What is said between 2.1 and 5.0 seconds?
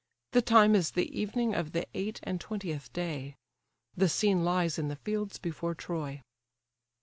and twentieth day. The scene lies in the